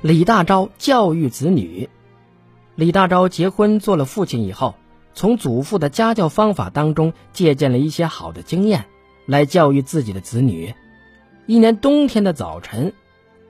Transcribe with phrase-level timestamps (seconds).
[0.00, 1.88] 李大钊教育子女。
[2.76, 4.76] 李大钊结婚做了父亲以后，
[5.12, 8.84] 从祖父的家教方法当中借鉴了一些好的经验，
[9.26, 10.72] 来教育自己的子女。
[11.46, 12.92] 一年冬天的早晨，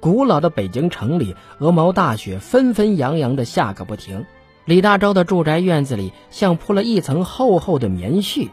[0.00, 4.24] 古老的北京城里鹅毛大雪纷纷扬扬的下个不停。
[4.64, 8.48] 李大钊的住宅院子里像铺了一层厚厚的棉絮。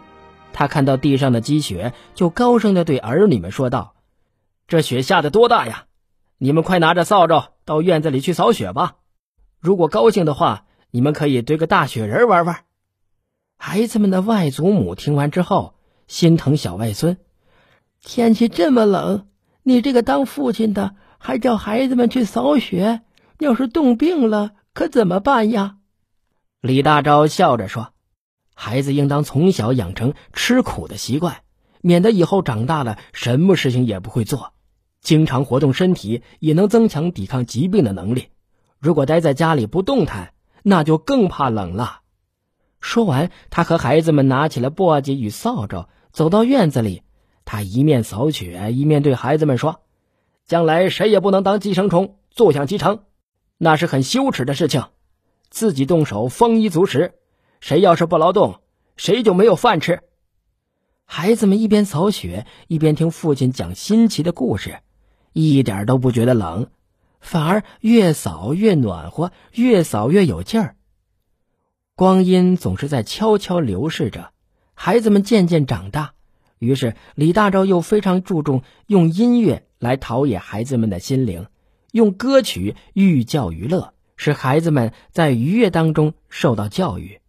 [0.51, 3.93] 他看到地上的积雪，就高声的对儿女们说道
[4.67, 5.85] ：“这雪下的多大呀！
[6.37, 8.95] 你们快拿着扫帚到院子里去扫雪吧。
[9.59, 12.63] 如果高兴的话，你们可以堆个大雪人玩玩。”
[13.57, 15.75] 孩子们的外祖母听完之后，
[16.07, 17.17] 心疼小外孙。
[18.01, 19.27] 天气这么冷，
[19.63, 23.01] 你这个当父亲的还叫孩子们去扫雪，
[23.39, 25.77] 要是冻病了可怎么办呀？
[26.61, 27.93] 李大钊笑着说
[28.53, 31.37] ：“孩子应当从小养成吃苦的习惯，
[31.81, 34.53] 免得以后长大了什么事情也不会做。
[35.05, 38.29] 经常活动身体，也能增强抵抗疾病的能力。
[38.79, 42.01] 如果待在家里不动弹，那就更怕冷了。”
[42.81, 47.03] 说完，他和孩子们拿起了簸箕与扫帚，走到院子里。
[47.45, 49.81] 他一面扫雪，一面对孩子们说
[50.47, 53.03] ：“将来谁也不能当寄生虫，坐享其成，
[53.59, 54.83] 那是很羞耻的事情。
[55.51, 57.13] 自己动手，丰衣足食。
[57.61, 58.59] 谁要是不劳动，
[58.97, 60.01] 谁就没有饭吃。”
[61.05, 64.79] 孩子们一边扫雪，一边听父亲讲新奇的故事，
[65.35, 66.67] 一点都不觉得冷，
[67.19, 70.77] 反而越扫越暖和，越扫越有劲儿。
[71.93, 74.31] 光阴总是在悄悄流逝着，
[74.73, 76.13] 孩子们渐渐长大。
[76.57, 81.47] 于是，李大钊又非常注重用音乐来陶冶孩子们的心灵，
[81.91, 87.19] 用歌曲寓教于乐，使孩子们在愉悦当中受到教育。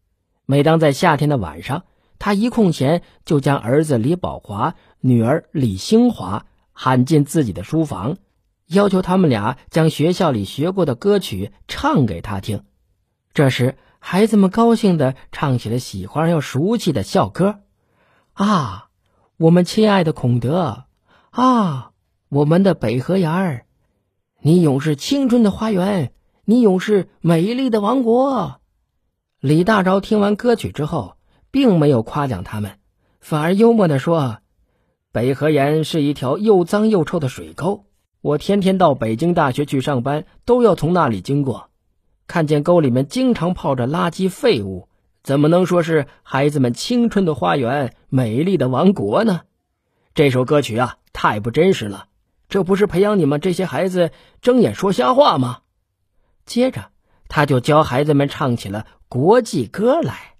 [0.46, 1.82] 每当在夏天的晚上，
[2.20, 6.46] 他一空闲就将儿子李宝华、女儿李兴华
[6.78, 8.18] 喊进自己的书房，
[8.66, 12.64] 要求他们俩将学校里学过的歌曲唱给他听。
[13.32, 17.60] 这时，孩子们高兴地唱起了喜欢又熟悉的校歌，
[18.34, 18.88] 啊，
[19.38, 20.84] 我们亲爱的孔德，
[21.30, 21.92] 啊，
[22.28, 23.64] 我们的北河沿儿，
[24.42, 26.12] 你永是青春的花园，
[26.44, 28.60] 你永是美丽的王国。
[29.40, 31.16] 李大钊听完歌曲之后，
[31.50, 32.78] 并没有夸奖他们，
[33.20, 34.38] 反而幽默地说
[35.16, 37.86] ：“北河沿是一条又脏又臭的水沟，
[38.20, 41.70] 我天天到北京大学去上班，都要从那里经过。”
[42.28, 44.90] 看见沟里面经常泡着垃圾废物，
[45.22, 49.40] 怎么能说是孩子们青春的花园、美丽的王国呢？
[50.14, 52.08] 这首歌曲啊，太不真实了，
[52.50, 54.10] 这不是培养你们这些孩子
[54.42, 55.60] 睁眼说瞎话吗？
[56.44, 56.90] 接着，
[57.26, 60.34] 他就教孩子们唱起了国际歌来。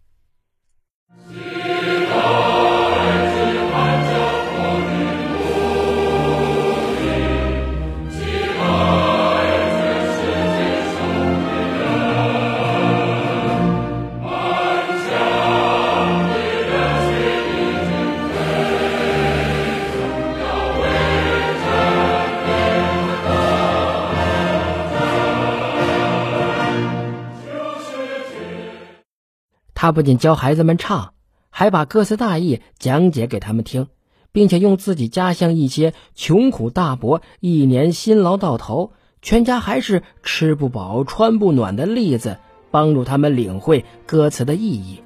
[29.86, 31.12] 他不仅教孩子们唱，
[31.48, 33.86] 还把歌词大意讲解给他们听，
[34.32, 38.90] 并且用自己家乡一些穷苦大伯一年辛劳到头，
[39.22, 42.38] 全家还是吃不饱穿不暖的例子，
[42.72, 45.02] 帮助他们领会歌词的意义。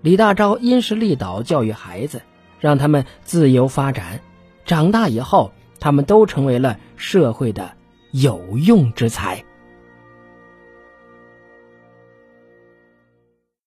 [0.00, 2.22] 李大钊因势利导教育孩子，
[2.60, 4.22] 让他们自由发展，
[4.64, 7.72] 长大以后，他们都成为了社会的
[8.12, 9.44] 有用之才。